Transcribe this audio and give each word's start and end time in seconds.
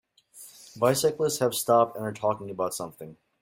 Bicyclists 0.79 1.37
have 1.41 1.53
stopped 1.53 1.95
and 1.95 2.03
are 2.03 2.11
talking 2.11 2.49
about 2.49 2.73
something. 2.73 3.17